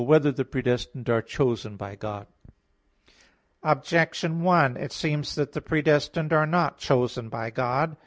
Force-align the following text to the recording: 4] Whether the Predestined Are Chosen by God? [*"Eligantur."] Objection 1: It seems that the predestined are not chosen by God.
4] 0.01 0.07
Whether 0.07 0.31
the 0.31 0.45
Predestined 0.45 1.07
Are 1.11 1.21
Chosen 1.21 1.77
by 1.77 1.93
God? 1.93 2.25
[*"Eligantur."] 3.63 3.71
Objection 3.71 4.41
1: 4.41 4.75
It 4.77 4.91
seems 4.91 5.35
that 5.35 5.51
the 5.51 5.61
predestined 5.61 6.33
are 6.33 6.47
not 6.47 6.79
chosen 6.79 7.29
by 7.29 7.51
God. 7.51 7.97